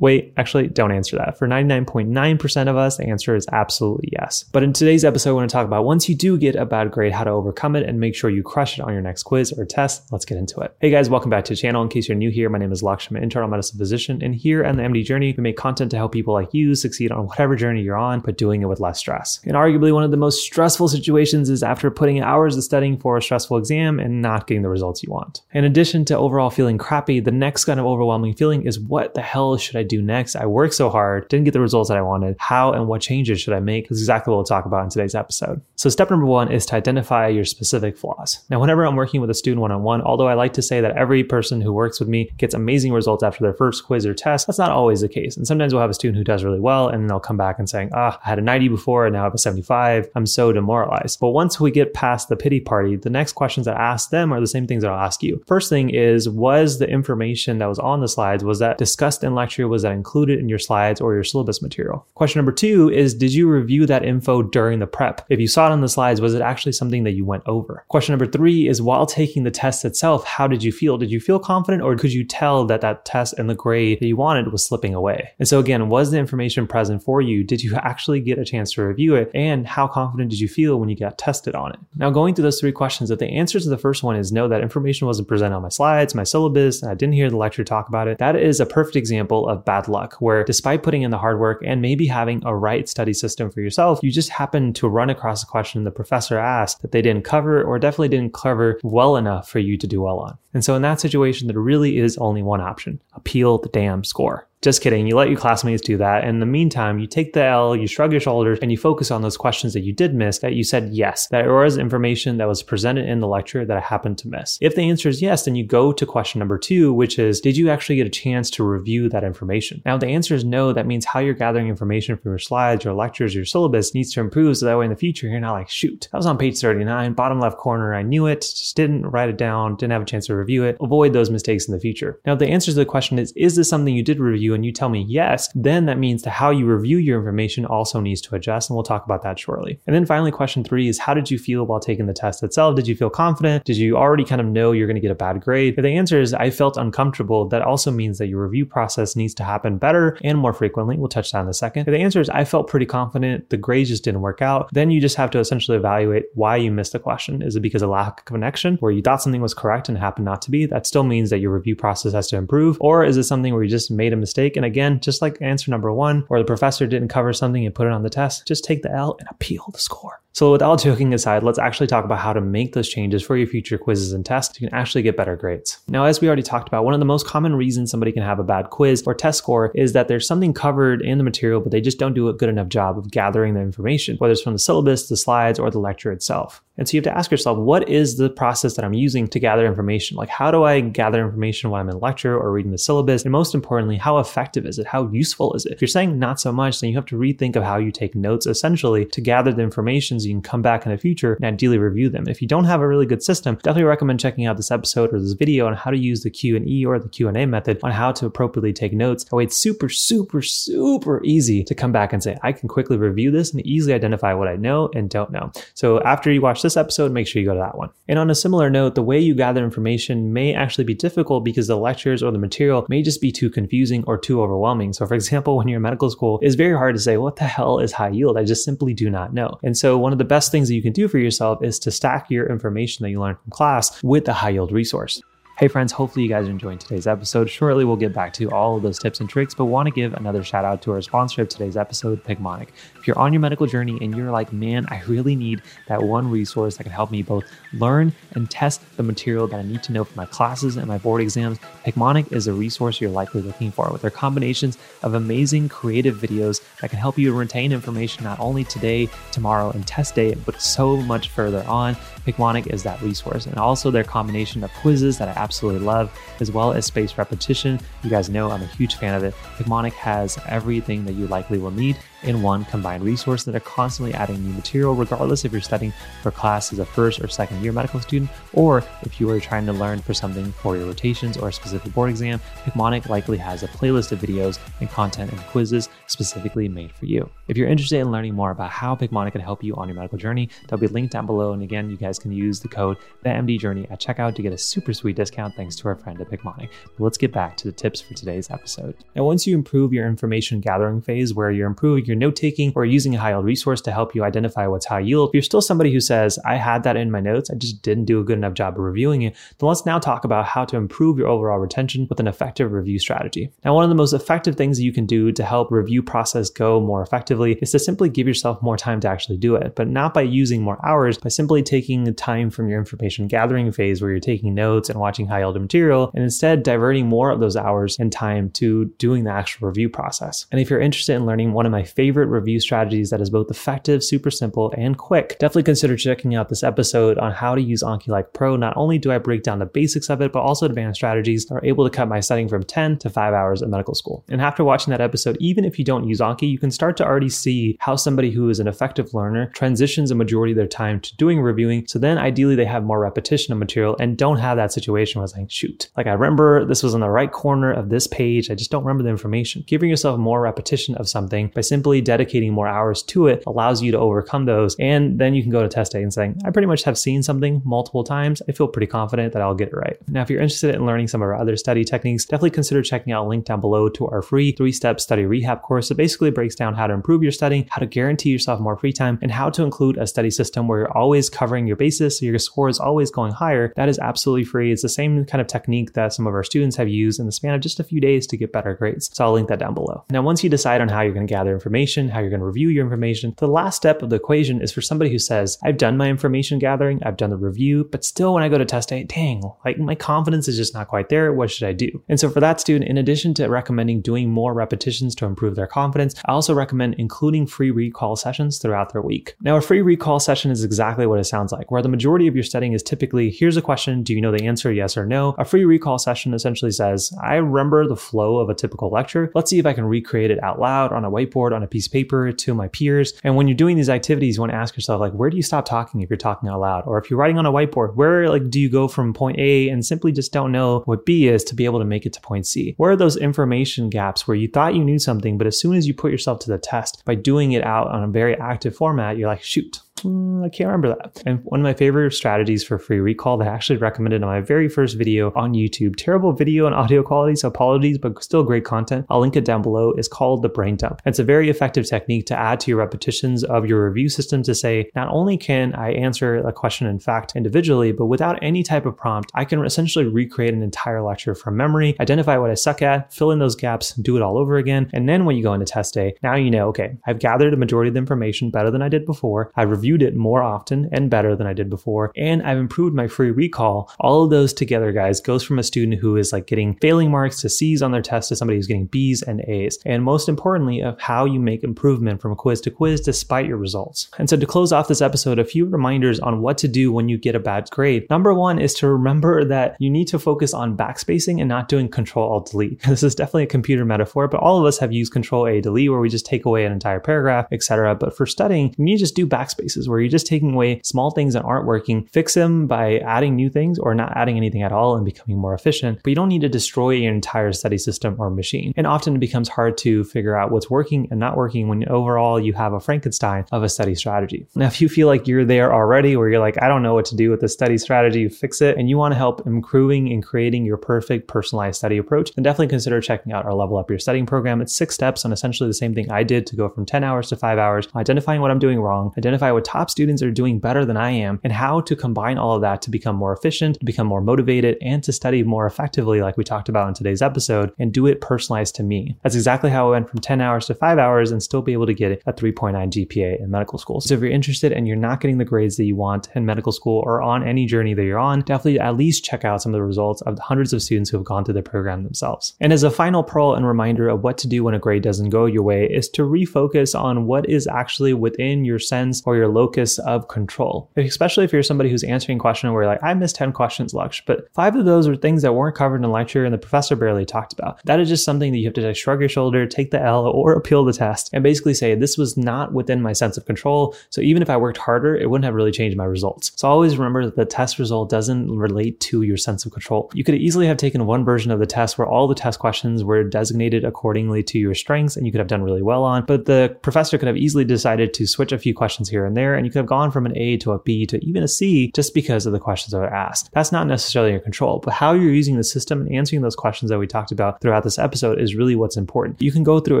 Wait, 0.00 0.32
actually, 0.38 0.66
don't 0.66 0.92
answer 0.92 1.18
that. 1.18 1.38
For 1.38 1.46
99.9% 1.46 2.68
of 2.68 2.76
us, 2.76 2.96
the 2.96 3.04
answer 3.04 3.36
is 3.36 3.46
absolutely 3.52 4.08
yes. 4.18 4.46
But 4.50 4.62
in 4.62 4.72
today's 4.72 5.04
episode, 5.04 5.36
we're 5.36 5.42
to 5.42 5.48
talk 5.48 5.66
about 5.66 5.84
once 5.84 6.08
you 6.08 6.14
do 6.14 6.38
get 6.38 6.56
a 6.56 6.64
bad 6.64 6.90
grade, 6.90 7.12
how 7.12 7.24
to 7.24 7.30
overcome 7.30 7.76
it 7.76 7.86
and 7.86 8.00
make 8.00 8.14
sure 8.14 8.30
you 8.30 8.42
crush 8.42 8.78
it 8.78 8.82
on 8.82 8.94
your 8.94 9.02
next 9.02 9.24
quiz 9.24 9.52
or 9.52 9.66
test. 9.66 10.10
Let's 10.10 10.24
get 10.24 10.38
into 10.38 10.58
it. 10.60 10.74
Hey 10.80 10.88
guys, 10.88 11.10
welcome 11.10 11.28
back 11.28 11.44
to 11.44 11.52
the 11.52 11.56
channel. 11.56 11.82
In 11.82 11.90
case 11.90 12.08
you're 12.08 12.16
new 12.16 12.30
here, 12.30 12.48
my 12.48 12.56
name 12.56 12.72
is 12.72 12.80
Lakshman, 12.80 13.18
an 13.18 13.22
internal 13.22 13.50
medicine 13.50 13.78
physician, 13.78 14.22
and 14.22 14.34
here 14.34 14.64
on 14.64 14.78
the 14.78 14.82
MD 14.84 15.04
Journey, 15.04 15.34
we 15.36 15.42
make 15.42 15.58
content 15.58 15.90
to 15.90 15.98
help 15.98 16.12
people 16.12 16.32
like 16.32 16.54
you 16.54 16.74
succeed 16.74 17.12
on 17.12 17.26
whatever 17.26 17.54
journey 17.54 17.82
you're 17.82 17.94
on, 17.94 18.20
but 18.20 18.38
doing 18.38 18.62
it 18.62 18.66
with 18.66 18.80
less 18.80 18.98
stress. 18.98 19.38
And 19.44 19.52
arguably 19.52 19.92
one 19.92 20.04
of 20.04 20.10
the 20.10 20.16
most 20.16 20.42
stressful 20.42 20.88
situations 20.88 21.50
is 21.50 21.62
after 21.62 21.90
putting 21.90 22.22
hours 22.22 22.56
of 22.56 22.64
studying 22.64 22.96
for 22.96 23.18
a 23.18 23.22
stressful 23.22 23.58
exam 23.58 24.00
and 24.00 24.22
not 24.22 24.46
getting 24.46 24.62
the 24.62 24.70
results 24.70 25.02
you 25.02 25.12
want. 25.12 25.42
In 25.52 25.64
addition 25.64 26.06
to 26.06 26.16
overall 26.16 26.48
feeling 26.48 26.78
crappy, 26.78 27.20
the 27.20 27.30
next 27.30 27.66
kind 27.66 27.78
of 27.78 27.84
overwhelming 27.84 28.32
feeling 28.32 28.64
is 28.64 28.80
what 28.80 29.12
the 29.12 29.20
hell 29.20 29.58
should 29.58 29.76
I 29.76 29.89
do 29.90 30.00
next? 30.00 30.36
I 30.36 30.46
worked 30.46 30.74
so 30.74 30.88
hard, 30.88 31.28
didn't 31.28 31.44
get 31.44 31.52
the 31.52 31.60
results 31.60 31.88
that 31.88 31.98
I 31.98 32.02
wanted. 32.02 32.36
How 32.38 32.72
and 32.72 32.88
what 32.88 33.02
changes 33.02 33.40
should 33.40 33.52
I 33.52 33.60
make? 33.60 33.88
That's 33.88 34.00
exactly 34.00 34.30
what 34.30 34.38
we'll 34.38 34.44
talk 34.44 34.64
about 34.64 34.84
in 34.84 34.90
today's 34.90 35.14
episode. 35.14 35.60
So, 35.76 35.90
step 35.90 36.10
number 36.10 36.26
one 36.26 36.50
is 36.50 36.64
to 36.66 36.76
identify 36.76 37.28
your 37.28 37.44
specific 37.44 37.98
flaws. 37.98 38.44
Now, 38.48 38.60
whenever 38.60 38.84
I'm 38.84 38.96
working 38.96 39.20
with 39.20 39.30
a 39.30 39.34
student 39.34 39.60
one 39.60 39.72
on 39.72 39.82
one, 39.82 40.00
although 40.02 40.28
I 40.28 40.34
like 40.34 40.52
to 40.54 40.62
say 40.62 40.80
that 40.80 40.96
every 40.96 41.24
person 41.24 41.60
who 41.60 41.72
works 41.72 42.00
with 42.00 42.08
me 42.08 42.30
gets 42.38 42.54
amazing 42.54 42.92
results 42.92 43.22
after 43.22 43.42
their 43.42 43.54
first 43.54 43.84
quiz 43.84 44.06
or 44.06 44.14
test, 44.14 44.46
that's 44.46 44.58
not 44.58 44.70
always 44.70 45.00
the 45.00 45.08
case. 45.08 45.36
And 45.36 45.46
sometimes 45.46 45.72
we'll 45.72 45.82
have 45.82 45.90
a 45.90 45.94
student 45.94 46.18
who 46.18 46.24
does 46.24 46.44
really 46.44 46.60
well 46.60 46.88
and 46.88 47.02
then 47.02 47.08
they'll 47.08 47.20
come 47.20 47.36
back 47.36 47.58
and 47.58 47.68
saying, 47.68 47.90
ah, 47.94 48.18
I 48.24 48.28
had 48.28 48.38
a 48.38 48.42
90 48.42 48.68
before 48.68 49.06
and 49.06 49.14
now 49.14 49.20
I 49.20 49.24
have 49.24 49.34
a 49.34 49.38
75. 49.38 50.08
I'm 50.14 50.26
so 50.26 50.52
demoralized. 50.52 51.18
But 51.20 51.30
once 51.30 51.60
we 51.60 51.70
get 51.70 51.94
past 51.94 52.28
the 52.28 52.36
pity 52.36 52.60
party, 52.60 52.96
the 52.96 53.10
next 53.10 53.32
questions 53.32 53.66
that 53.66 53.76
I 53.76 53.82
ask 53.82 54.10
them 54.10 54.32
are 54.32 54.40
the 54.40 54.46
same 54.46 54.66
things 54.66 54.82
that 54.82 54.92
I'll 54.92 55.04
ask 55.04 55.22
you. 55.22 55.42
First 55.46 55.68
thing 55.68 55.90
is, 55.90 56.28
was 56.28 56.78
the 56.78 56.88
information 56.88 57.58
that 57.58 57.66
was 57.66 57.78
on 57.78 58.00
the 58.00 58.08
slides, 58.08 58.44
was 58.44 58.58
that 58.60 58.78
discussed 58.78 59.24
in 59.24 59.34
lecture? 59.34 59.68
Was 59.68 59.79
that 59.82 59.92
included? 59.92 60.20
included 60.20 60.40
in 60.40 60.48
your 60.48 60.58
slides 60.58 61.00
or 61.00 61.14
your 61.14 61.24
syllabus 61.24 61.62
material. 61.62 62.06
Question 62.14 62.38
number 62.38 62.52
two 62.52 62.90
is 62.90 63.14
Did 63.14 63.32
you 63.32 63.48
review 63.48 63.86
that 63.86 64.04
info 64.04 64.42
during 64.42 64.78
the 64.78 64.86
prep? 64.86 65.24
If 65.30 65.40
you 65.40 65.48
saw 65.48 65.68
it 65.68 65.72
on 65.72 65.80
the 65.80 65.88
slides, 65.88 66.20
was 66.20 66.34
it 66.34 66.42
actually 66.42 66.72
something 66.72 67.04
that 67.04 67.12
you 67.12 67.24
went 67.24 67.42
over? 67.46 67.84
Question 67.88 68.12
number 68.12 68.26
three 68.26 68.68
is 68.68 68.82
While 68.82 69.06
taking 69.06 69.44
the 69.44 69.50
test 69.50 69.84
itself, 69.84 70.24
how 70.24 70.46
did 70.46 70.62
you 70.62 70.72
feel? 70.72 70.98
Did 70.98 71.10
you 71.10 71.20
feel 71.20 71.38
confident 71.38 71.82
or 71.82 71.96
could 71.96 72.12
you 72.12 72.24
tell 72.24 72.64
that 72.66 72.80
that 72.80 73.04
test 73.04 73.34
and 73.38 73.48
the 73.48 73.54
grade 73.54 74.00
that 74.00 74.06
you 74.06 74.16
wanted 74.16 74.52
was 74.52 74.64
slipping 74.64 74.94
away? 74.94 75.30
And 75.38 75.48
so, 75.48 75.58
again, 75.58 75.88
was 75.88 76.10
the 76.10 76.18
information 76.18 76.66
present 76.66 77.02
for 77.02 77.20
you? 77.20 77.44
Did 77.44 77.62
you 77.62 77.76
actually 77.76 78.20
get 78.20 78.38
a 78.38 78.44
chance 78.44 78.72
to 78.72 78.82
review 78.82 79.14
it? 79.14 79.30
And 79.34 79.66
how 79.66 79.86
confident 79.86 80.30
did 80.30 80.40
you 80.40 80.48
feel 80.48 80.78
when 80.78 80.88
you 80.88 80.96
got 80.96 81.18
tested 81.18 81.54
on 81.54 81.72
it? 81.72 81.78
Now, 81.96 82.10
going 82.10 82.34
through 82.34 82.44
those 82.44 82.60
three 82.60 82.72
questions, 82.72 83.10
if 83.10 83.18
the 83.18 83.28
answer 83.28 83.60
to 83.60 83.68
the 83.68 83.78
first 83.78 84.02
one 84.02 84.16
is 84.16 84.32
no, 84.32 84.48
that 84.48 84.60
information 84.60 85.06
wasn't 85.06 85.28
presented 85.28 85.56
on 85.56 85.62
my 85.62 85.68
slides, 85.68 86.14
my 86.14 86.24
syllabus, 86.24 86.82
and 86.82 86.90
I 86.90 86.94
didn't 86.94 87.14
hear 87.14 87.30
the 87.30 87.36
lecture 87.36 87.64
talk 87.64 87.88
about 87.88 88.08
it, 88.08 88.18
that 88.18 88.36
is 88.36 88.60
a 88.60 88.66
perfect 88.66 88.96
example 88.96 89.48
of 89.48 89.64
bad 89.70 89.86
luck 89.86 90.14
where 90.14 90.42
despite 90.42 90.82
putting 90.82 91.02
in 91.02 91.12
the 91.12 91.18
hard 91.18 91.38
work 91.38 91.62
and 91.64 91.80
maybe 91.80 92.04
having 92.04 92.42
a 92.44 92.56
right 92.56 92.88
study 92.88 93.12
system 93.12 93.52
for 93.52 93.60
yourself, 93.60 94.00
you 94.02 94.10
just 94.10 94.28
happen 94.28 94.72
to 94.72 94.88
run 94.88 95.08
across 95.08 95.44
a 95.44 95.46
question 95.46 95.84
the 95.84 95.92
professor 95.92 96.36
asked 96.36 96.82
that 96.82 96.90
they 96.90 97.00
didn't 97.00 97.22
cover 97.22 97.62
or 97.62 97.78
definitely 97.78 98.08
didn't 98.08 98.34
cover 98.34 98.80
well 98.82 99.16
enough 99.16 99.48
for 99.48 99.60
you 99.60 99.78
to 99.78 99.86
do 99.86 100.02
well 100.02 100.18
on. 100.18 100.36
And 100.52 100.64
so 100.64 100.74
in 100.74 100.82
that 100.82 100.98
situation, 100.98 101.46
there 101.46 101.60
really 101.60 101.98
is 101.98 102.18
only 102.18 102.42
one 102.42 102.60
option 102.60 103.00
appeal 103.14 103.58
the 103.58 103.68
damn 103.68 104.02
score. 104.02 104.48
Just 104.62 104.82
kidding. 104.82 105.06
You 105.06 105.16
let 105.16 105.30
your 105.30 105.38
classmates 105.38 105.80
do 105.80 105.96
that. 105.96 106.24
In 106.24 106.38
the 106.38 106.44
meantime, 106.44 106.98
you 106.98 107.06
take 107.06 107.32
the 107.32 107.42
L, 107.42 107.74
you 107.74 107.86
shrug 107.86 108.12
your 108.12 108.20
shoulders, 108.20 108.58
and 108.60 108.70
you 108.70 108.76
focus 108.76 109.10
on 109.10 109.22
those 109.22 109.38
questions 109.38 109.72
that 109.72 109.80
you 109.80 109.94
did 109.94 110.14
miss 110.14 110.40
that 110.40 110.52
you 110.52 110.64
said 110.64 110.90
yes, 110.92 111.28
that 111.28 111.46
was 111.46 111.78
information 111.78 112.36
that 112.36 112.46
was 112.46 112.62
presented 112.62 113.08
in 113.08 113.20
the 113.20 113.26
lecture 113.26 113.64
that 113.64 113.76
I 113.78 113.80
happened 113.80 114.18
to 114.18 114.28
miss. 114.28 114.58
If 114.60 114.74
the 114.74 114.82
answer 114.82 115.08
is 115.08 115.22
yes, 115.22 115.46
then 115.46 115.56
you 115.56 115.64
go 115.64 115.92
to 115.92 116.04
question 116.04 116.40
number 116.40 116.58
two, 116.58 116.92
which 116.92 117.18
is, 117.18 117.40
did 117.40 117.56
you 117.56 117.70
actually 117.70 117.96
get 117.96 118.06
a 118.06 118.10
chance 118.10 118.50
to 118.50 118.62
review 118.62 119.08
that 119.08 119.24
information? 119.24 119.80
Now, 119.86 119.96
the 119.96 120.08
answer 120.08 120.34
is 120.34 120.44
no, 120.44 120.74
that 120.74 120.86
means 120.86 121.06
how 121.06 121.20
you're 121.20 121.32
gathering 121.32 121.68
information 121.68 122.18
from 122.18 122.32
your 122.32 122.38
slides, 122.38 122.84
your 122.84 122.92
lectures, 122.92 123.34
your 123.34 123.46
syllabus 123.46 123.94
needs 123.94 124.12
to 124.12 124.20
improve 124.20 124.58
so 124.58 124.66
that 124.66 124.76
way 124.76 124.84
in 124.84 124.90
the 124.90 124.96
future 124.96 125.26
you're 125.26 125.40
not 125.40 125.52
like, 125.52 125.70
shoot, 125.70 126.10
I 126.12 126.18
was 126.18 126.26
on 126.26 126.36
page 126.36 126.58
39, 126.58 127.14
bottom 127.14 127.40
left 127.40 127.56
corner. 127.56 127.94
I 127.94 128.02
knew 128.02 128.26
it, 128.26 128.42
just 128.42 128.76
didn't 128.76 129.06
write 129.06 129.30
it 129.30 129.38
down, 129.38 129.76
didn't 129.76 129.92
have 129.92 130.02
a 130.02 130.04
chance 130.04 130.26
to 130.26 130.36
review 130.36 130.64
it. 130.64 130.76
Avoid 130.82 131.14
those 131.14 131.30
mistakes 131.30 131.66
in 131.66 131.72
the 131.72 131.80
future. 131.80 132.20
Now, 132.26 132.34
the 132.34 132.48
answer 132.48 132.72
to 132.72 132.76
the 132.76 132.84
question 132.84 133.18
is, 133.18 133.32
is 133.36 133.56
this 133.56 133.66
something 133.66 133.96
you 133.96 134.02
did 134.02 134.20
review 134.20 134.49
and 134.54 134.64
you 134.64 134.72
tell 134.72 134.88
me 134.88 135.04
yes, 135.08 135.48
then 135.54 135.86
that 135.86 135.98
means 135.98 136.22
that 136.22 136.30
how 136.30 136.50
you 136.50 136.66
review 136.66 136.98
your 136.98 137.18
information 137.18 137.64
also 137.64 138.00
needs 138.00 138.20
to 138.22 138.34
adjust. 138.34 138.70
And 138.70 138.76
we'll 138.76 138.84
talk 138.84 139.04
about 139.04 139.22
that 139.22 139.38
shortly. 139.38 139.80
And 139.86 139.94
then 139.94 140.06
finally, 140.06 140.30
question 140.30 140.64
three 140.64 140.88
is 140.88 140.98
how 140.98 141.14
did 141.14 141.30
you 141.30 141.38
feel 141.38 141.64
while 141.64 141.80
taking 141.80 142.06
the 142.06 142.12
test 142.12 142.42
itself? 142.42 142.76
Did 142.76 142.88
you 142.88 142.96
feel 142.96 143.10
confident? 143.10 143.64
Did 143.64 143.76
you 143.76 143.96
already 143.96 144.24
kind 144.24 144.40
of 144.40 144.46
know 144.46 144.72
you're 144.72 144.86
going 144.86 144.96
to 144.96 145.00
get 145.00 145.10
a 145.10 145.14
bad 145.14 145.40
grade? 145.40 145.74
If 145.76 145.82
the 145.82 145.88
answer 145.88 146.20
is 146.20 146.34
I 146.34 146.50
felt 146.50 146.76
uncomfortable, 146.76 147.48
that 147.48 147.62
also 147.62 147.90
means 147.90 148.18
that 148.18 148.28
your 148.28 148.42
review 148.42 148.66
process 148.66 149.16
needs 149.16 149.34
to 149.34 149.44
happen 149.44 149.78
better 149.78 150.18
and 150.22 150.38
more 150.38 150.52
frequently. 150.52 150.96
We'll 150.96 151.08
touch 151.08 151.32
that 151.32 151.40
in 151.40 151.48
a 151.48 151.54
second. 151.54 151.82
If 151.88 151.92
the 151.92 151.98
answer 151.98 152.20
is 152.20 152.28
I 152.30 152.44
felt 152.44 152.68
pretty 152.68 152.86
confident, 152.86 153.50
the 153.50 153.56
grades 153.56 153.90
just 153.90 154.04
didn't 154.04 154.20
work 154.20 154.42
out, 154.42 154.70
then 154.72 154.90
you 154.90 155.00
just 155.00 155.16
have 155.16 155.30
to 155.30 155.38
essentially 155.38 155.76
evaluate 155.76 156.24
why 156.34 156.56
you 156.56 156.70
missed 156.70 156.92
the 156.92 156.98
question. 156.98 157.42
Is 157.42 157.56
it 157.56 157.60
because 157.60 157.82
of 157.82 157.90
lack 157.90 158.20
of 158.20 158.24
connection 158.24 158.76
where 158.76 158.92
you 158.92 159.02
thought 159.02 159.22
something 159.22 159.40
was 159.40 159.54
correct 159.54 159.88
and 159.88 159.98
happened 159.98 160.24
not 160.24 160.42
to 160.42 160.50
be? 160.50 160.66
That 160.66 160.86
still 160.86 161.04
means 161.04 161.30
that 161.30 161.38
your 161.38 161.52
review 161.52 161.76
process 161.76 162.12
has 162.12 162.28
to 162.28 162.36
improve. 162.36 162.76
Or 162.80 163.04
is 163.04 163.16
it 163.16 163.24
something 163.24 163.52
where 163.52 163.62
you 163.62 163.70
just 163.70 163.90
made 163.90 164.12
a 164.12 164.16
mistake? 164.16 164.39
And 164.56 164.64
again, 164.64 165.00
just 165.00 165.22
like 165.22 165.40
answer 165.40 165.70
number 165.70 165.92
one, 165.92 166.26
or 166.28 166.38
the 166.38 166.44
professor 166.44 166.86
didn't 166.86 167.08
cover 167.08 167.32
something 167.32 167.64
and 167.64 167.74
put 167.74 167.86
it 167.86 167.92
on 167.92 168.02
the 168.02 168.10
test, 168.10 168.46
just 168.46 168.64
take 168.64 168.82
the 168.82 168.92
L 168.92 169.16
and 169.18 169.28
appeal 169.30 169.68
the 169.72 169.78
score. 169.78 170.20
So, 170.32 170.52
with 170.52 170.62
all 170.62 170.76
joking 170.76 171.12
aside, 171.12 171.42
let's 171.42 171.58
actually 171.58 171.88
talk 171.88 172.04
about 172.04 172.20
how 172.20 172.32
to 172.32 172.40
make 172.40 172.72
those 172.72 172.88
changes 172.88 173.20
for 173.20 173.36
your 173.36 173.48
future 173.48 173.76
quizzes 173.76 174.12
and 174.12 174.24
tests 174.24 174.60
you 174.60 174.68
can 174.68 174.78
actually 174.78 175.02
get 175.02 175.16
better 175.16 175.34
grades. 175.34 175.78
Now, 175.88 176.04
as 176.04 176.20
we 176.20 176.28
already 176.28 176.44
talked 176.44 176.68
about, 176.68 176.84
one 176.84 176.94
of 176.94 177.00
the 177.00 177.06
most 177.06 177.26
common 177.26 177.56
reasons 177.56 177.90
somebody 177.90 178.12
can 178.12 178.22
have 178.22 178.38
a 178.38 178.44
bad 178.44 178.70
quiz 178.70 179.02
or 179.06 179.14
test 179.14 179.38
score 179.38 179.72
is 179.74 179.92
that 179.92 180.06
there's 180.06 180.28
something 180.28 180.54
covered 180.54 181.02
in 181.02 181.18
the 181.18 181.24
material, 181.24 181.60
but 181.60 181.72
they 181.72 181.80
just 181.80 181.98
don't 181.98 182.14
do 182.14 182.28
a 182.28 182.32
good 182.32 182.48
enough 182.48 182.68
job 182.68 182.96
of 182.96 183.10
gathering 183.10 183.54
the 183.54 183.60
information, 183.60 184.16
whether 184.18 184.32
it's 184.32 184.42
from 184.42 184.52
the 184.52 184.60
syllabus, 184.60 185.08
the 185.08 185.16
slides, 185.16 185.58
or 185.58 185.68
the 185.68 185.80
lecture 185.80 186.12
itself. 186.12 186.62
And 186.78 186.88
so 186.88 186.96
you 186.96 186.98
have 186.98 187.12
to 187.12 187.18
ask 187.18 187.30
yourself, 187.30 187.58
what 187.58 187.88
is 187.88 188.16
the 188.16 188.30
process 188.30 188.74
that 188.76 188.84
I'm 188.84 188.94
using 188.94 189.28
to 189.28 189.38
gather 189.38 189.66
information? 189.66 190.16
Like, 190.16 190.30
how 190.30 190.50
do 190.50 190.62
I 190.62 190.80
gather 190.80 191.22
information 191.22 191.70
when 191.70 191.80
I'm 191.80 191.90
in 191.90 191.98
lecture 191.98 192.38
or 192.38 192.52
reading 192.52 192.70
the 192.70 192.78
syllabus? 192.78 193.24
And 193.24 193.32
most 193.32 193.54
importantly, 193.54 193.96
how 193.96 194.18
effective 194.18 194.64
is 194.64 194.78
it? 194.78 194.86
How 194.86 195.08
useful 195.08 195.52
is 195.54 195.66
it? 195.66 195.72
If 195.72 195.82
you're 195.82 195.88
saying 195.88 196.18
not 196.18 196.40
so 196.40 196.52
much, 196.52 196.80
then 196.80 196.88
you 196.88 196.96
have 196.96 197.04
to 197.06 197.18
rethink 197.18 197.56
of 197.56 197.64
how 197.64 197.76
you 197.76 197.90
take 197.90 198.14
notes 198.14 198.46
essentially 198.46 199.04
to 199.06 199.20
gather 199.20 199.52
the 199.52 199.62
information 199.62 200.19
so 200.22 200.28
you 200.28 200.34
can 200.34 200.42
come 200.42 200.62
back 200.62 200.86
in 200.86 200.92
the 200.92 200.98
future 200.98 201.34
and 201.34 201.44
ideally 201.44 201.78
review 201.78 202.08
them. 202.08 202.28
If 202.28 202.40
you 202.40 202.48
don't 202.48 202.64
have 202.64 202.80
a 202.80 202.88
really 202.88 203.06
good 203.06 203.22
system, 203.22 203.56
definitely 203.56 203.84
recommend 203.84 204.20
checking 204.20 204.46
out 204.46 204.56
this 204.56 204.70
episode 204.70 205.12
or 205.12 205.20
this 205.20 205.32
video 205.32 205.66
on 205.66 205.74
how 205.74 205.90
to 205.90 205.98
use 205.98 206.22
the 206.22 206.30
Q&E 206.30 206.84
or 206.84 206.98
the 206.98 207.08
Q&A 207.08 207.46
method 207.46 207.80
on 207.82 207.90
how 207.92 208.12
to 208.12 208.26
appropriately 208.26 208.72
take 208.72 208.92
notes. 208.92 209.30
Way 209.30 209.44
it's 209.44 209.56
super, 209.56 209.88
super, 209.88 210.42
super 210.42 211.22
easy 211.24 211.64
to 211.64 211.74
come 211.74 211.92
back 211.92 212.12
and 212.12 212.22
say, 212.22 212.38
I 212.42 212.52
can 212.52 212.68
quickly 212.68 212.96
review 212.96 213.30
this 213.30 213.52
and 213.52 213.64
easily 213.66 213.94
identify 213.94 214.34
what 214.34 214.48
I 214.48 214.56
know 214.56 214.90
and 214.94 215.08
don't 215.08 215.30
know. 215.32 215.50
So 215.74 216.00
after 216.02 216.30
you 216.30 216.40
watch 216.40 216.62
this 216.62 216.76
episode, 216.76 217.12
make 217.12 217.26
sure 217.26 217.40
you 217.40 217.48
go 217.48 217.54
to 217.54 217.60
that 217.60 217.76
one. 217.76 217.90
And 218.08 218.18
on 218.18 218.30
a 218.30 218.34
similar 218.34 218.70
note, 218.70 218.94
the 218.94 219.02
way 219.02 219.18
you 219.18 219.34
gather 219.34 219.64
information 219.64 220.32
may 220.32 220.54
actually 220.54 220.84
be 220.84 220.94
difficult 220.94 221.44
because 221.44 221.66
the 221.66 221.76
lectures 221.76 222.22
or 222.22 222.30
the 222.30 222.38
material 222.38 222.86
may 222.88 223.02
just 223.02 223.20
be 223.20 223.32
too 223.32 223.50
confusing 223.50 224.04
or 224.06 224.18
too 224.18 224.42
overwhelming. 224.42 224.92
So 224.92 225.06
for 225.06 225.14
example, 225.20 225.56
when 225.56 225.68
you're 225.68 225.76
in 225.78 225.82
medical 225.82 226.10
school, 226.10 226.38
it's 226.42 226.54
very 226.54 226.76
hard 226.76 226.94
to 226.94 227.00
say, 227.00 227.16
what 227.16 227.36
the 227.36 227.44
hell 227.44 227.78
is 227.78 227.92
high 227.92 228.10
yield? 228.10 228.36
I 228.36 228.44
just 228.44 228.64
simply 228.64 228.94
do 228.94 229.10
not 229.10 229.32
know. 229.32 229.58
And 229.62 229.76
so 229.76 229.98
one 229.98 230.09
one 230.10 230.14
of 230.14 230.18
the 230.18 230.24
best 230.24 230.50
things 230.50 230.66
that 230.66 230.74
you 230.74 230.82
can 230.82 230.92
do 230.92 231.06
for 231.06 231.18
yourself 231.18 231.62
is 231.62 231.78
to 231.78 231.92
stack 231.92 232.28
your 232.30 232.50
information 232.50 233.04
that 233.04 233.10
you 233.10 233.20
learn 233.20 233.36
from 233.36 233.52
class 233.52 234.02
with 234.02 234.26
a 234.26 234.32
high 234.32 234.50
yield 234.50 234.72
resource. 234.72 235.22
Hey 235.60 235.68
friends, 235.68 235.92
hopefully 235.92 236.22
you 236.22 236.28
guys 236.30 236.48
are 236.48 236.50
enjoying 236.50 236.78
today's 236.78 237.06
episode. 237.06 237.50
Shortly 237.50 237.84
we'll 237.84 237.96
get 237.96 238.14
back 238.14 238.32
to 238.32 238.50
all 238.50 238.78
of 238.78 238.82
those 238.82 238.98
tips 238.98 239.20
and 239.20 239.28
tricks, 239.28 239.52
but 239.52 239.66
want 239.66 239.88
to 239.88 239.90
give 239.90 240.14
another 240.14 240.42
shout 240.42 240.64
out 240.64 240.80
to 240.80 240.92
our 240.92 241.02
sponsor 241.02 241.42
of 241.42 241.50
today's 241.50 241.76
episode, 241.76 242.24
Picmonic. 242.24 242.68
If 242.96 243.06
you're 243.06 243.18
on 243.18 243.34
your 243.34 243.40
medical 243.40 243.66
journey 243.66 243.98
and 244.00 244.16
you're 244.16 244.30
like, 244.30 244.54
man, 244.54 244.86
I 244.88 245.02
really 245.02 245.36
need 245.36 245.60
that 245.86 246.02
one 246.02 246.30
resource 246.30 246.78
that 246.78 246.84
can 246.84 246.92
help 246.92 247.10
me 247.10 247.20
both 247.20 247.44
learn 247.74 248.14
and 248.32 248.50
test 248.50 248.80
the 248.96 249.02
material 249.02 249.46
that 249.48 249.60
I 249.60 249.62
need 249.62 249.82
to 249.82 249.92
know 249.92 250.02
for 250.02 250.16
my 250.16 250.24
classes 250.24 250.78
and 250.78 250.86
my 250.86 250.96
board 250.96 251.20
exams, 251.20 251.58
Picmonic 251.84 252.32
is 252.32 252.46
a 252.46 252.54
resource 252.54 252.98
you're 252.98 253.10
likely 253.10 253.42
looking 253.42 253.70
for 253.70 253.90
with 253.92 254.00
their 254.00 254.10
combinations 254.10 254.78
of 255.02 255.12
amazing 255.12 255.68
creative 255.68 256.16
videos 256.16 256.62
that 256.80 256.88
can 256.88 256.98
help 256.98 257.18
you 257.18 257.34
retain 257.34 257.70
information 257.70 258.24
not 258.24 258.40
only 258.40 258.64
today, 258.64 259.10
tomorrow, 259.30 259.70
and 259.72 259.86
test 259.86 260.14
day, 260.14 260.32
but 260.46 260.58
so 260.58 260.96
much 260.96 261.28
further 261.28 261.62
on. 261.64 261.96
Picmonic 262.26 262.66
is 262.68 262.82
that 262.82 263.00
resource, 263.02 263.44
and 263.46 263.56
also 263.56 263.90
their 263.90 264.04
combination 264.04 264.64
of 264.64 264.72
quizzes 264.74 265.18
that 265.18 265.28
I 265.28 265.32
absolutely 265.50 265.84
love, 265.84 266.16
as 266.38 266.52
well 266.52 266.72
as 266.72 266.86
spaced 266.86 267.18
repetition. 267.18 267.80
You 268.04 268.10
guys 268.10 268.30
know 268.30 268.52
I'm 268.52 268.62
a 268.62 268.66
huge 268.66 268.94
fan 268.94 269.14
of 269.14 269.24
it. 269.24 269.34
Picmonic 269.56 269.94
has 269.94 270.38
everything 270.46 271.04
that 271.06 271.14
you 271.14 271.26
likely 271.26 271.58
will 271.58 271.72
need 271.72 271.96
in 272.22 272.42
one 272.42 272.64
combined 272.66 273.02
resource 273.02 273.44
that 273.44 273.54
are 273.54 273.60
constantly 273.60 274.14
adding 274.14 274.42
new 274.44 274.52
material, 274.52 274.94
regardless 274.94 275.44
if 275.44 275.52
you're 275.52 275.60
studying 275.60 275.92
for 276.22 276.30
class 276.30 276.72
as 276.72 276.78
a 276.78 276.84
first 276.84 277.20
or 277.20 277.28
second 277.28 277.62
year 277.62 277.72
medical 277.72 278.00
student, 278.00 278.30
or 278.52 278.84
if 279.02 279.20
you 279.20 279.28
are 279.30 279.40
trying 279.40 279.66
to 279.66 279.72
learn 279.72 280.00
for 280.00 280.14
something 280.14 280.52
for 280.52 280.76
your 280.76 280.86
rotations 280.86 281.36
or 281.36 281.48
a 281.48 281.52
specific 281.52 281.92
board 281.94 282.10
exam, 282.10 282.40
Picmonic 282.64 283.08
likely 283.08 283.38
has 283.38 283.62
a 283.62 283.68
playlist 283.68 284.12
of 284.12 284.20
videos 284.20 284.58
and 284.80 284.90
content 284.90 285.32
and 285.32 285.40
quizzes 285.46 285.88
specifically 286.06 286.68
made 286.68 286.92
for 286.92 287.06
you. 287.06 287.28
If 287.48 287.56
you're 287.56 287.68
interested 287.68 288.00
in 288.00 288.10
learning 288.10 288.34
more 288.34 288.50
about 288.50 288.70
how 288.70 288.94
Picmonic 288.94 289.32
can 289.32 289.40
help 289.40 289.62
you 289.62 289.74
on 289.76 289.88
your 289.88 289.96
medical 289.96 290.18
journey, 290.18 290.48
there'll 290.68 290.80
be 290.80 290.86
linked 290.86 291.12
down 291.12 291.26
below. 291.26 291.52
And 291.52 291.62
again, 291.62 291.90
you 291.90 291.96
guys 291.96 292.18
can 292.18 292.32
use 292.32 292.60
the 292.60 292.68
code 292.68 292.96
TheMDJourney 293.24 293.90
at 293.90 294.00
checkout 294.00 294.34
to 294.34 294.42
get 294.42 294.52
a 294.52 294.58
super 294.58 294.92
sweet 294.92 295.16
discount 295.16 295.54
thanks 295.54 295.76
to 295.76 295.88
our 295.88 295.96
friend 295.96 296.20
at 296.20 296.30
Picmonic. 296.30 296.70
But 296.96 297.04
let's 297.04 297.18
get 297.18 297.32
back 297.32 297.56
to 297.58 297.64
the 297.64 297.72
tips 297.72 298.00
for 298.00 298.14
today's 298.14 298.50
episode. 298.50 298.94
Now, 299.16 299.24
once 299.24 299.46
you 299.46 299.54
improve 299.54 299.92
your 299.92 300.06
information 300.06 300.60
gathering 300.60 301.00
phase 301.00 301.34
where 301.34 301.50
you're 301.50 301.66
improving 301.66 302.09
your 302.10 302.18
note 302.18 302.36
taking 302.36 302.72
or 302.74 302.84
using 302.84 303.14
a 303.14 303.18
high 303.18 303.30
yield 303.30 303.44
resource 303.44 303.80
to 303.82 303.92
help 303.92 304.14
you 304.14 304.24
identify 304.24 304.66
what's 304.66 304.86
high 304.86 305.00
yield, 305.00 305.30
if 305.30 305.34
you're 305.34 305.42
still 305.42 305.62
somebody 305.62 305.92
who 305.92 306.00
says, 306.00 306.38
I 306.44 306.56
had 306.56 306.82
that 306.82 306.96
in 306.96 307.10
my 307.10 307.20
notes, 307.20 307.50
I 307.50 307.54
just 307.54 307.82
didn't 307.82 308.06
do 308.06 308.20
a 308.20 308.24
good 308.24 308.36
enough 308.36 308.54
job 308.54 308.74
of 308.74 308.80
reviewing 308.80 309.22
it, 309.22 309.36
then 309.58 309.68
let's 309.68 309.86
now 309.86 309.98
talk 309.98 310.24
about 310.24 310.44
how 310.44 310.64
to 310.64 310.76
improve 310.76 311.18
your 311.18 311.28
overall 311.28 311.58
retention 311.58 312.06
with 312.10 312.18
an 312.18 312.26
effective 312.26 312.72
review 312.72 312.98
strategy. 312.98 313.50
Now, 313.64 313.74
one 313.74 313.84
of 313.84 313.90
the 313.90 313.94
most 313.94 314.12
effective 314.12 314.56
things 314.56 314.80
you 314.80 314.92
can 314.92 315.06
do 315.06 315.30
to 315.32 315.44
help 315.44 315.70
review 315.70 316.02
process 316.02 316.50
go 316.50 316.80
more 316.80 317.02
effectively 317.02 317.52
is 317.62 317.70
to 317.70 317.78
simply 317.78 318.08
give 318.08 318.26
yourself 318.26 318.60
more 318.60 318.76
time 318.76 318.98
to 319.00 319.08
actually 319.08 319.36
do 319.36 319.54
it, 319.54 319.76
but 319.76 319.88
not 319.88 320.12
by 320.12 320.22
using 320.22 320.62
more 320.62 320.84
hours, 320.84 321.16
by 321.16 321.28
simply 321.28 321.62
taking 321.62 322.04
the 322.04 322.12
time 322.12 322.50
from 322.50 322.68
your 322.68 322.80
information 322.80 323.28
gathering 323.28 323.70
phase 323.70 324.02
where 324.02 324.10
you're 324.10 324.20
taking 324.20 324.54
notes 324.54 324.90
and 324.90 324.98
watching 324.98 325.26
high 325.26 325.38
yield 325.38 325.60
material, 325.60 326.10
and 326.14 326.24
instead 326.24 326.62
diverting 326.64 327.06
more 327.06 327.30
of 327.30 327.38
those 327.38 327.56
hours 327.56 327.96
and 327.98 328.10
time 328.10 328.50
to 328.50 328.86
doing 328.98 329.24
the 329.24 329.30
actual 329.30 329.68
review 329.68 329.88
process. 329.88 330.46
And 330.50 330.60
if 330.60 330.70
you're 330.70 330.80
interested 330.80 331.14
in 331.14 331.26
learning 331.26 331.52
one 331.52 331.66
of 331.66 331.72
my 331.72 331.84
favorite 331.84 331.99
review 332.08 332.60
strategies 332.60 333.10
that 333.10 333.20
is 333.20 333.30
both 333.30 333.50
effective, 333.50 334.02
super 334.02 334.30
simple, 334.30 334.72
and 334.76 334.96
quick, 334.96 335.38
definitely 335.38 335.64
consider 335.64 335.96
checking 335.96 336.34
out 336.34 336.48
this 336.48 336.62
episode 336.62 337.18
on 337.18 337.32
how 337.32 337.54
to 337.54 337.60
use 337.60 337.82
Anki 337.82 338.08
Like 338.08 338.32
Pro. 338.32 338.56
Not 338.56 338.76
only 338.76 338.98
do 338.98 339.12
I 339.12 339.18
break 339.18 339.42
down 339.42 339.58
the 339.58 339.66
basics 339.66 340.08
of 340.08 340.22
it, 340.22 340.32
but 340.32 340.40
also 340.40 340.66
advanced 340.66 340.98
strategies 340.98 341.46
that 341.46 341.56
are 341.56 341.64
able 341.64 341.84
to 341.84 341.94
cut 341.94 342.08
my 342.08 342.20
studying 342.20 342.48
from 342.48 342.62
10 342.62 342.98
to 342.98 343.10
5 343.10 343.34
hours 343.34 343.60
in 343.60 343.70
medical 343.70 343.94
school. 343.94 344.24
And 344.28 344.40
after 344.40 344.64
watching 344.64 344.92
that 344.92 345.00
episode, 345.00 345.36
even 345.40 345.64
if 345.64 345.78
you 345.78 345.84
don't 345.84 346.08
use 346.08 346.20
Anki, 346.20 346.50
you 346.50 346.58
can 346.58 346.70
start 346.70 346.96
to 346.98 347.04
already 347.04 347.28
see 347.28 347.76
how 347.80 347.96
somebody 347.96 348.30
who 348.30 348.48
is 348.48 348.60
an 348.60 348.68
effective 348.68 349.12
learner 349.12 349.50
transitions 349.50 350.10
a 350.10 350.14
majority 350.14 350.52
of 350.52 350.56
their 350.56 350.66
time 350.66 351.00
to 351.00 351.16
doing 351.16 351.40
reviewing. 351.40 351.86
So 351.86 351.98
then 351.98 352.18
ideally 352.18 352.54
they 352.54 352.64
have 352.64 352.84
more 352.84 353.00
repetition 353.00 353.52
of 353.52 353.58
material 353.58 353.96
and 353.98 354.16
don't 354.16 354.38
have 354.38 354.56
that 354.56 354.72
situation 354.72 355.18
where 355.18 355.24
it's 355.24 355.36
like, 355.36 355.50
shoot, 355.50 355.90
like 355.96 356.06
I 356.06 356.12
remember 356.12 356.64
this 356.64 356.82
was 356.82 356.94
in 356.94 357.00
the 357.00 357.10
right 357.10 357.30
corner 357.30 357.72
of 357.72 357.88
this 357.88 358.06
page. 358.06 358.50
I 358.50 358.54
just 358.54 358.70
don't 358.70 358.84
remember 358.84 359.02
the 359.02 359.10
information. 359.10 359.64
Giving 359.66 359.90
yourself 359.90 360.18
more 360.18 360.40
repetition 360.40 360.94
of 360.96 361.08
something 361.08 361.48
by 361.54 361.60
simply 361.60 361.89
dedicating 361.98 362.52
more 362.52 362.68
hours 362.68 363.02
to 363.04 363.26
it 363.26 363.42
allows 363.46 363.82
you 363.82 363.90
to 363.92 363.98
overcome 363.98 364.44
those. 364.44 364.76
And 364.78 365.18
then 365.18 365.34
you 365.34 365.42
can 365.42 365.50
go 365.50 365.62
to 365.62 365.68
test 365.68 365.92
day 365.92 366.02
and 366.02 366.12
saying, 366.12 366.40
I 366.44 366.50
pretty 366.50 366.66
much 366.66 366.82
have 366.84 366.98
seen 366.98 367.22
something 367.22 367.62
multiple 367.64 368.04
times. 368.04 368.42
I 368.48 368.52
feel 368.52 368.68
pretty 368.68 368.86
confident 368.86 369.32
that 369.32 369.42
I'll 369.42 369.54
get 369.54 369.68
it 369.68 369.74
right. 369.74 369.96
Now, 370.08 370.22
if 370.22 370.30
you're 370.30 370.42
interested 370.42 370.74
in 370.74 370.84
learning 370.84 371.08
some 371.08 371.22
of 371.22 371.28
our 371.28 371.34
other 371.34 371.56
study 371.56 371.84
techniques, 371.84 372.26
definitely 372.26 372.50
consider 372.50 372.82
checking 372.82 373.12
out 373.12 373.24
a 373.24 373.28
link 373.28 373.46
down 373.46 373.60
below 373.60 373.88
to 373.88 374.06
our 374.08 374.22
free 374.22 374.52
three 374.52 374.72
step 374.72 375.00
study 375.00 375.24
rehab 375.24 375.62
course. 375.62 375.90
It 375.90 375.96
basically 375.96 376.30
breaks 376.30 376.54
down 376.54 376.74
how 376.74 376.86
to 376.86 376.94
improve 376.94 377.22
your 377.22 377.32
studying, 377.32 377.66
how 377.70 377.80
to 377.80 377.86
guarantee 377.86 378.30
yourself 378.30 378.60
more 378.60 378.76
free 378.76 378.92
time, 378.92 379.18
and 379.22 379.32
how 379.32 379.48
to 379.50 379.62
include 379.62 379.96
a 379.96 380.06
study 380.06 380.30
system 380.30 380.68
where 380.68 380.80
you're 380.80 380.96
always 380.96 381.30
covering 381.30 381.66
your 381.66 381.76
basis 381.76 382.18
so 382.18 382.26
your 382.26 382.38
score 382.38 382.68
is 382.68 382.78
always 382.78 383.10
going 383.10 383.32
higher. 383.32 383.72
That 383.76 383.88
is 383.88 383.98
absolutely 383.98 384.44
free. 384.44 384.72
It's 384.72 384.82
the 384.82 384.88
same 384.88 385.24
kind 385.24 385.40
of 385.40 385.46
technique 385.46 385.94
that 385.94 386.12
some 386.12 386.26
of 386.26 386.34
our 386.34 386.44
students 386.44 386.76
have 386.76 386.88
used 386.88 387.20
in 387.20 387.26
the 387.26 387.32
span 387.32 387.54
of 387.54 387.60
just 387.60 387.80
a 387.80 387.84
few 387.84 388.00
days 388.00 388.26
to 388.28 388.36
get 388.36 388.52
better 388.52 388.74
grades. 388.74 389.10
So 389.12 389.24
I'll 389.24 389.32
link 389.32 389.48
that 389.48 389.58
down 389.58 389.74
below. 389.74 390.04
Now, 390.10 390.22
once 390.22 390.44
you 390.44 390.50
decide 390.50 390.80
on 390.80 390.88
how 390.88 391.00
you're 391.00 391.14
going 391.14 391.26
to 391.26 391.32
gather 391.32 391.52
information, 391.52 391.79
how 391.80 392.20
you're 392.20 392.30
going 392.30 392.40
to 392.40 392.46
review 392.46 392.68
your 392.68 392.84
information, 392.84 393.34
the 393.38 393.48
last 393.48 393.76
step 393.76 394.02
of 394.02 394.10
the 394.10 394.16
equation 394.16 394.60
is 394.60 394.72
for 394.72 394.80
somebody 394.80 395.10
who 395.10 395.18
says, 395.18 395.58
I've 395.62 395.78
done 395.78 395.96
my 395.96 396.08
information 396.08 396.58
gathering, 396.58 397.02
I've 397.02 397.16
done 397.16 397.30
the 397.30 397.36
review, 397.36 397.88
but 397.90 398.04
still 398.04 398.34
when 398.34 398.42
I 398.42 398.48
go 398.48 398.58
to 398.58 398.64
test 398.64 398.88
day, 398.88 399.04
dang, 399.04 399.42
like 399.64 399.78
my 399.78 399.94
confidence 399.94 400.48
is 400.48 400.56
just 400.56 400.74
not 400.74 400.88
quite 400.88 401.08
there. 401.08 401.32
What 401.32 401.50
should 401.50 401.66
I 401.66 401.72
do? 401.72 402.02
And 402.08 402.20
so 402.20 402.28
for 402.28 402.40
that 402.40 402.60
student, 402.60 402.90
in 402.90 402.98
addition 402.98 403.34
to 403.34 403.48
recommending 403.48 404.02
doing 404.02 404.30
more 404.30 404.52
repetitions 404.52 405.14
to 405.16 405.26
improve 405.26 405.56
their 405.56 405.66
confidence, 405.66 406.14
I 406.26 406.32
also 406.32 406.54
recommend 406.54 406.96
including 406.98 407.46
free 407.46 407.70
recall 407.70 408.16
sessions 408.16 408.58
throughout 408.58 408.92
their 408.92 409.02
week. 409.02 409.34
Now, 409.40 409.56
a 409.56 409.60
free 409.60 409.82
recall 409.82 410.20
session 410.20 410.50
is 410.50 410.64
exactly 410.64 411.06
what 411.06 411.20
it 411.20 411.24
sounds 411.24 411.52
like, 411.52 411.70
where 411.70 411.82
the 411.82 411.88
majority 411.88 412.26
of 412.26 412.34
your 412.34 412.44
studying 412.44 412.72
is 412.72 412.82
typically 412.82 413.30
here's 413.30 413.56
a 413.56 413.62
question, 413.62 414.02
do 414.02 414.14
you 414.14 414.20
know 414.20 414.32
the 414.32 414.46
answer, 414.46 414.72
yes 414.72 414.96
or 414.96 415.06
no? 415.06 415.34
A 415.38 415.44
free 415.44 415.64
recall 415.64 415.98
session 415.98 416.34
essentially 416.34 416.70
says, 416.70 417.12
I 417.22 417.36
remember 417.36 417.86
the 417.86 417.96
flow 417.96 418.38
of 418.38 418.48
a 418.48 418.54
typical 418.54 418.90
lecture. 418.90 419.30
Let's 419.34 419.50
see 419.50 419.58
if 419.58 419.66
I 419.66 419.72
can 419.72 419.84
recreate 419.84 420.30
it 420.30 420.42
out 420.42 420.58
loud 420.60 420.92
on 420.92 421.04
a 421.04 421.10
whiteboard, 421.10 421.52
on 421.54 421.62
a 421.62 421.68
piece 421.70 421.86
of 421.86 421.92
paper 421.92 422.32
to 422.32 422.54
my 422.54 422.68
peers. 422.68 423.14
And 423.24 423.36
when 423.36 423.48
you're 423.48 423.56
doing 423.56 423.76
these 423.76 423.90
activities, 423.90 424.36
you 424.36 424.40
want 424.40 424.52
to 424.52 424.58
ask 424.58 424.76
yourself, 424.76 425.00
like, 425.00 425.12
where 425.12 425.30
do 425.30 425.36
you 425.36 425.42
stop 425.42 425.64
talking 425.64 426.00
if 426.00 426.10
you're 426.10 426.16
talking 426.16 426.48
out 426.48 426.60
loud? 426.60 426.84
Or 426.86 426.98
if 426.98 427.10
you're 427.10 427.18
writing 427.18 427.38
on 427.38 427.46
a 427.46 427.52
whiteboard, 427.52 427.94
where 427.94 428.28
like 428.28 428.50
do 428.50 428.60
you 428.60 428.68
go 428.68 428.88
from 428.88 429.14
point 429.14 429.38
A 429.38 429.68
and 429.68 429.84
simply 429.84 430.12
just 430.12 430.32
don't 430.32 430.52
know 430.52 430.80
what 430.80 431.06
B 431.06 431.28
is 431.28 431.44
to 431.44 431.54
be 431.54 431.64
able 431.64 431.78
to 431.78 431.84
make 431.84 432.06
it 432.06 432.12
to 432.14 432.20
point 432.20 432.46
C? 432.46 432.74
Where 432.76 432.92
are 432.92 432.96
those 432.96 433.16
information 433.16 433.90
gaps 433.90 434.26
where 434.26 434.36
you 434.36 434.48
thought 434.48 434.74
you 434.74 434.84
knew 434.84 434.98
something, 434.98 435.38
but 435.38 435.46
as 435.46 435.58
soon 435.60 435.74
as 435.74 435.86
you 435.86 435.94
put 435.94 436.12
yourself 436.12 436.40
to 436.40 436.50
the 436.50 436.58
test 436.58 437.04
by 437.04 437.14
doing 437.14 437.52
it 437.52 437.64
out 437.64 437.88
on 437.88 438.02
a 438.02 438.08
very 438.08 438.36
active 438.36 438.74
format, 438.74 439.16
you're 439.16 439.28
like, 439.28 439.42
shoot, 439.42 439.80
Mm, 440.04 440.44
I 440.44 440.48
can't 440.48 440.68
remember 440.68 440.88
that. 440.88 441.22
And 441.26 441.40
one 441.44 441.60
of 441.60 441.64
my 441.64 441.74
favorite 441.74 442.12
strategies 442.12 442.64
for 442.64 442.78
free 442.78 443.00
recall 443.00 443.36
that 443.38 443.48
I 443.48 443.52
actually 443.52 443.78
recommended 443.78 444.22
on 444.22 444.28
my 444.28 444.40
very 444.40 444.68
first 444.68 444.96
video 444.96 445.32
on 445.34 445.54
YouTube, 445.54 445.96
terrible 445.96 446.32
video 446.32 446.66
and 446.66 446.74
audio 446.74 447.02
quality, 447.02 447.36
so 447.36 447.48
apologies, 447.48 447.98
but 447.98 448.22
still 448.22 448.42
great 448.42 448.64
content. 448.64 449.06
I'll 449.10 449.20
link 449.20 449.36
it 449.36 449.44
down 449.44 449.62
below, 449.62 449.92
is 449.92 450.08
called 450.08 450.42
the 450.42 450.48
brain 450.48 450.76
dump. 450.76 451.02
It's 451.04 451.18
a 451.18 451.24
very 451.24 451.50
effective 451.50 451.86
technique 451.86 452.26
to 452.26 452.38
add 452.38 452.60
to 452.60 452.70
your 452.70 452.78
repetitions 452.78 453.44
of 453.44 453.66
your 453.66 453.86
review 453.88 454.08
system 454.08 454.42
to 454.44 454.54
say, 454.54 454.90
not 454.94 455.08
only 455.08 455.36
can 455.36 455.74
I 455.74 455.92
answer 455.92 456.36
a 456.36 456.52
question 456.52 456.86
in 456.86 456.98
fact 456.98 457.36
individually, 457.36 457.92
but 457.92 458.06
without 458.06 458.38
any 458.42 458.62
type 458.62 458.86
of 458.86 458.96
prompt, 458.96 459.30
I 459.34 459.44
can 459.44 459.64
essentially 459.64 460.06
recreate 460.06 460.54
an 460.54 460.62
entire 460.62 461.02
lecture 461.02 461.34
from 461.34 461.56
memory, 461.56 461.96
identify 462.00 462.36
what 462.38 462.50
I 462.50 462.54
suck 462.54 462.82
at, 462.82 463.12
fill 463.12 463.30
in 463.30 463.38
those 463.38 463.56
gaps, 463.56 463.94
do 463.94 464.16
it 464.16 464.22
all 464.22 464.38
over 464.38 464.56
again. 464.56 464.90
And 464.92 465.08
then 465.08 465.24
when 465.24 465.36
you 465.36 465.42
go 465.42 465.54
into 465.54 465.66
test 465.66 465.94
day, 465.94 466.14
now 466.22 466.34
you 466.34 466.50
know, 466.50 466.68
okay, 466.68 466.96
I've 467.06 467.18
gathered 467.18 467.52
a 467.52 467.56
majority 467.56 467.88
of 467.88 467.94
the 467.94 467.98
information 467.98 468.50
better 468.50 468.70
than 468.70 468.82
I 468.82 468.88
did 468.88 469.04
before. 469.04 469.52
I've 469.56 469.70
reviewed 469.70 469.89
reviewed 469.90 470.08
it 470.08 470.16
more 470.16 470.42
often 470.42 470.88
and 470.92 471.10
better 471.10 471.34
than 471.34 471.46
I 471.46 471.52
did 471.52 471.68
before, 471.68 472.12
and 472.16 472.42
I've 472.42 472.58
improved 472.58 472.94
my 472.94 473.08
free 473.08 473.30
recall. 473.30 473.90
All 473.98 474.22
of 474.22 474.30
those 474.30 474.52
together, 474.52 474.92
guys, 474.92 475.20
goes 475.20 475.42
from 475.42 475.58
a 475.58 475.62
student 475.62 476.00
who 476.00 476.16
is 476.16 476.32
like 476.32 476.46
getting 476.46 476.76
failing 476.76 477.10
marks 477.10 477.40
to 477.40 477.48
C's 477.48 477.82
on 477.82 477.90
their 477.90 478.02
test 478.02 478.28
to 478.28 478.36
somebody 478.36 478.56
who's 478.56 478.66
getting 478.66 478.86
B's 478.86 479.22
and 479.22 479.40
A's. 479.48 479.78
And 479.84 480.04
most 480.04 480.28
importantly, 480.28 480.80
of 480.80 481.00
how 481.00 481.24
you 481.24 481.40
make 481.40 481.64
improvement 481.64 482.20
from 482.20 482.36
quiz 482.36 482.60
to 482.62 482.70
quiz 482.70 483.00
despite 483.00 483.46
your 483.46 483.56
results. 483.56 484.08
And 484.18 484.30
so 484.30 484.36
to 484.36 484.46
close 484.46 484.72
off 484.72 484.88
this 484.88 485.02
episode, 485.02 485.38
a 485.38 485.44
few 485.44 485.64
reminders 485.64 486.20
on 486.20 486.40
what 486.40 486.58
to 486.58 486.68
do 486.68 486.92
when 486.92 487.08
you 487.08 487.18
get 487.18 487.34
a 487.34 487.40
bad 487.40 487.68
grade. 487.70 488.08
Number 488.10 488.32
one 488.32 488.58
is 488.58 488.74
to 488.74 488.88
remember 488.88 489.44
that 489.54 489.76
you 489.80 489.90
need 489.90 490.06
to 490.08 490.18
focus 490.18 490.54
on 490.54 490.76
backspacing 490.76 491.40
and 491.40 491.48
not 491.48 491.68
doing 491.68 491.88
control 491.88 492.30
alt 492.30 492.50
delete. 492.50 492.80
This 493.00 493.02
is 493.04 493.14
definitely 493.14 493.44
a 493.44 493.46
computer 493.46 493.84
metaphor, 493.84 494.28
but 494.28 494.40
all 494.40 494.58
of 494.58 494.66
us 494.66 494.78
have 494.78 494.92
used 494.92 495.12
control 495.12 495.46
A 495.46 495.60
delete 495.60 495.90
where 495.90 496.00
we 496.00 496.08
just 496.08 496.26
take 496.26 496.44
away 496.44 496.64
an 496.64 496.72
entire 496.72 497.00
paragraph, 497.00 497.46
etc. 497.52 497.94
But 497.94 498.16
for 498.16 498.26
studying, 498.26 498.74
you 498.76 498.84
need 498.84 498.98
to 498.98 499.04
just 499.04 499.14
do 499.14 499.26
backspaces 499.26 499.79
where 499.88 500.00
you're 500.00 500.08
just 500.08 500.26
taking 500.26 500.54
away 500.54 500.80
small 500.84 501.10
things 501.10 501.34
that 501.34 501.42
aren't 501.42 501.66
working, 501.66 502.06
fix 502.06 502.34
them 502.34 502.66
by 502.66 502.98
adding 502.98 503.36
new 503.36 503.50
things 503.50 503.78
or 503.78 503.94
not 503.94 504.16
adding 504.16 504.36
anything 504.36 504.62
at 504.62 504.72
all 504.72 504.96
and 504.96 505.04
becoming 505.04 505.38
more 505.38 505.54
efficient. 505.54 506.00
But 506.02 506.10
you 506.10 506.16
don't 506.16 506.28
need 506.28 506.42
to 506.42 506.48
destroy 506.48 506.90
your 506.90 507.12
entire 507.12 507.52
study 507.52 507.78
system 507.78 508.16
or 508.18 508.30
machine. 508.30 508.72
And 508.76 508.86
often 508.86 509.16
it 509.16 509.20
becomes 509.20 509.48
hard 509.48 509.76
to 509.78 510.04
figure 510.04 510.36
out 510.36 510.50
what's 510.50 510.70
working 510.70 511.08
and 511.10 511.20
not 511.20 511.36
working 511.36 511.68
when 511.68 511.88
overall 511.88 512.40
you 512.40 512.52
have 512.54 512.72
a 512.72 512.80
Frankenstein 512.80 513.44
of 513.52 513.62
a 513.62 513.68
study 513.68 513.94
strategy. 513.94 514.46
Now, 514.54 514.66
if 514.66 514.80
you 514.80 514.88
feel 514.88 515.06
like 515.06 515.26
you're 515.26 515.44
there 515.44 515.72
already, 515.72 516.16
where 516.16 516.28
you're 516.28 516.40
like, 516.40 516.62
I 516.62 516.68
don't 516.68 516.82
know 516.82 516.94
what 516.94 517.04
to 517.06 517.16
do 517.16 517.30
with 517.30 517.40
the 517.40 517.48
study 517.48 517.78
strategy, 517.78 518.28
fix 518.28 518.60
it, 518.60 518.76
and 518.76 518.88
you 518.88 518.96
want 518.96 519.12
to 519.12 519.18
help 519.18 519.46
improving 519.46 520.12
and 520.12 520.24
creating 520.24 520.64
your 520.64 520.76
perfect 520.76 521.28
personalized 521.28 521.78
study 521.78 521.98
approach, 521.98 522.32
then 522.32 522.42
definitely 522.42 522.68
consider 522.68 523.00
checking 523.00 523.32
out 523.32 523.44
our 523.44 523.54
Level 523.54 523.76
Up 523.76 523.90
Your 523.90 523.98
Studying 523.98 524.26
program. 524.26 524.60
It's 524.60 524.74
six 524.74 524.94
steps 524.94 525.24
on 525.24 525.32
essentially 525.32 525.68
the 525.68 525.74
same 525.74 525.94
thing 525.94 526.10
I 526.10 526.22
did 526.22 526.46
to 526.46 526.56
go 526.56 526.68
from 526.68 526.86
10 526.86 527.04
hours 527.04 527.28
to 527.28 527.36
five 527.36 527.58
hours, 527.58 527.88
identifying 527.94 528.40
what 528.40 528.50
I'm 528.50 528.58
doing 528.58 528.80
wrong, 528.80 529.12
identify 529.16 529.50
what 529.50 529.64
top 529.70 529.88
students 529.88 530.20
are 530.20 530.32
doing 530.32 530.58
better 530.58 530.84
than 530.84 530.96
I 530.96 531.10
am, 531.10 531.38
and 531.44 531.52
how 531.52 531.80
to 531.82 531.94
combine 531.94 532.38
all 532.38 532.56
of 532.56 532.62
that 532.62 532.82
to 532.82 532.90
become 532.90 533.14
more 533.14 533.32
efficient, 533.32 533.78
to 533.78 533.84
become 533.84 534.08
more 534.08 534.20
motivated, 534.20 534.76
and 534.82 535.00
to 535.04 535.12
study 535.12 535.44
more 535.44 535.64
effectively, 535.64 536.20
like 536.20 536.36
we 536.36 536.42
talked 536.42 536.68
about 536.68 536.88
in 536.88 536.94
today's 536.94 537.22
episode, 537.22 537.72
and 537.78 537.92
do 537.92 538.08
it 538.08 538.20
personalized 538.20 538.74
to 538.74 538.82
me. 538.82 539.16
That's 539.22 539.36
exactly 539.36 539.70
how 539.70 539.86
I 539.86 539.90
went 539.92 540.10
from 540.10 540.18
10 540.18 540.40
hours 540.40 540.66
to 540.66 540.74
five 540.74 540.98
hours 540.98 541.30
and 541.30 541.40
still 541.40 541.62
be 541.62 541.72
able 541.72 541.86
to 541.86 541.94
get 541.94 542.20
a 542.26 542.32
3.9 542.32 542.74
GPA 542.74 543.40
in 543.40 543.48
medical 543.48 543.78
school. 543.78 544.00
So 544.00 544.14
if 544.14 544.20
you're 544.20 544.30
interested 544.30 544.72
and 544.72 544.88
you're 544.88 544.96
not 544.96 545.20
getting 545.20 545.38
the 545.38 545.44
grades 545.44 545.76
that 545.76 545.84
you 545.84 545.94
want 545.94 546.28
in 546.34 546.44
medical 546.44 546.72
school 546.72 547.00
or 547.06 547.22
on 547.22 547.46
any 547.46 547.64
journey 547.64 547.94
that 547.94 548.02
you're 548.04 548.18
on, 548.18 548.40
definitely 548.40 548.80
at 548.80 548.96
least 548.96 549.24
check 549.24 549.44
out 549.44 549.62
some 549.62 549.72
of 549.72 549.78
the 549.78 549.84
results 549.84 550.20
of 550.22 550.34
the 550.34 550.42
hundreds 550.42 550.72
of 550.72 550.82
students 550.82 551.10
who 551.10 551.16
have 551.16 551.24
gone 551.24 551.44
through 551.44 551.54
the 551.54 551.62
program 551.62 552.02
themselves. 552.02 552.54
And 552.58 552.72
as 552.72 552.82
a 552.82 552.90
final 552.90 553.22
pearl 553.22 553.54
and 553.54 553.64
reminder 553.64 554.08
of 554.08 554.24
what 554.24 554.36
to 554.38 554.48
do 554.48 554.64
when 554.64 554.74
a 554.74 554.80
grade 554.80 555.04
doesn't 555.04 555.30
go 555.30 555.46
your 555.46 555.62
way 555.62 555.86
is 555.86 556.08
to 556.08 556.22
refocus 556.22 556.98
on 556.98 557.26
what 557.26 557.48
is 557.48 557.68
actually 557.68 558.14
within 558.14 558.64
your 558.64 558.80
sense 558.80 559.22
or 559.24 559.36
your 559.36 559.46
locus 559.60 559.98
of 560.00 560.28
control. 560.28 560.90
Especially 560.96 561.44
if 561.44 561.52
you're 561.52 561.62
somebody 561.62 561.90
who's 561.90 562.04
answering 562.04 562.38
a 562.38 562.40
question 562.40 562.72
where 562.72 562.86
like, 562.86 563.02
I 563.02 563.12
missed 563.14 563.36
10 563.36 563.52
questions, 563.52 563.92
Lux, 563.92 564.22
but 564.24 564.48
five 564.54 564.74
of 564.74 564.86
those 564.86 565.06
are 565.06 565.16
things 565.16 565.42
that 565.42 565.52
weren't 565.52 565.76
covered 565.76 565.96
in 565.96 566.02
the 566.02 566.08
lecture 566.08 566.44
and 566.44 566.54
the 566.54 566.58
professor 566.58 566.96
barely 566.96 567.26
talked 567.26 567.52
about. 567.52 567.80
That 567.84 568.00
is 568.00 568.08
just 568.08 568.24
something 568.24 568.52
that 568.52 568.58
you 568.58 568.66
have 568.66 568.74
to 568.74 568.80
just 568.80 569.00
shrug 569.00 569.20
your 569.20 569.28
shoulder, 569.28 569.66
take 569.66 569.90
the 569.90 570.00
L 570.00 570.26
or 570.26 570.52
appeal 570.52 570.84
the 570.84 570.92
test 570.92 571.30
and 571.32 571.42
basically 571.42 571.74
say, 571.74 571.94
this 571.94 572.16
was 572.16 572.36
not 572.36 572.72
within 572.72 573.02
my 573.02 573.12
sense 573.12 573.36
of 573.36 573.44
control. 573.44 573.94
So 574.08 574.20
even 574.20 574.42
if 574.42 574.48
I 574.50 574.56
worked 574.56 574.78
harder, 574.78 575.14
it 575.14 575.28
wouldn't 575.28 575.44
have 575.44 575.54
really 575.54 575.72
changed 575.72 575.96
my 575.96 576.04
results. 576.04 576.52
So 576.56 576.68
always 576.68 576.96
remember 576.96 577.26
that 577.26 577.36
the 577.36 577.44
test 577.44 577.78
result 577.78 578.08
doesn't 578.08 578.50
relate 578.50 579.00
to 579.00 579.22
your 579.22 579.36
sense 579.36 579.66
of 579.66 579.72
control. 579.72 580.10
You 580.14 580.24
could 580.24 580.34
easily 580.36 580.66
have 580.66 580.76
taken 580.76 581.06
one 581.06 581.24
version 581.24 581.50
of 581.50 581.58
the 581.58 581.66
test 581.66 581.98
where 581.98 582.08
all 582.08 582.28
the 582.28 582.34
test 582.34 582.58
questions 582.58 583.04
were 583.04 583.24
designated 583.24 583.84
accordingly 583.84 584.42
to 584.44 584.58
your 584.58 584.74
strengths 584.74 585.16
and 585.16 585.26
you 585.26 585.32
could 585.32 585.40
have 585.40 585.48
done 585.48 585.62
really 585.62 585.82
well 585.82 586.04
on, 586.04 586.24
but 586.24 586.46
the 586.46 586.76
professor 586.82 587.18
could 587.18 587.28
have 587.28 587.36
easily 587.36 587.64
decided 587.64 588.14
to 588.14 588.26
switch 588.26 588.52
a 588.52 588.58
few 588.58 588.74
questions 588.74 589.08
here 589.08 589.26
and 589.26 589.36
there 589.36 589.39
and 589.54 589.66
you 589.66 589.72
could 589.72 589.78
have 589.78 589.86
gone 589.86 590.10
from 590.10 590.26
an 590.26 590.36
A 590.36 590.56
to 590.58 590.72
a 590.72 590.78
B 590.78 591.06
to 591.06 591.24
even 591.24 591.42
a 591.42 591.48
C 591.48 591.90
just 591.94 592.14
because 592.14 592.46
of 592.46 592.52
the 592.52 592.60
questions 592.60 592.92
that 592.92 592.98
are 592.98 593.14
asked. 593.14 593.50
That's 593.52 593.72
not 593.72 593.86
necessarily 593.86 594.32
your 594.32 594.40
control, 594.40 594.78
but 594.78 594.94
how 594.94 595.12
you're 595.12 595.32
using 595.32 595.56
the 595.56 595.64
system 595.64 596.00
and 596.00 596.14
answering 596.14 596.42
those 596.42 596.56
questions 596.56 596.90
that 596.90 596.98
we 596.98 597.06
talked 597.06 597.32
about 597.32 597.60
throughout 597.60 597.84
this 597.84 597.98
episode 597.98 598.40
is 598.40 598.54
really 598.54 598.76
what's 598.76 598.96
important. 598.96 599.40
You 599.40 599.52
can 599.52 599.64
go 599.64 599.80
through 599.80 600.00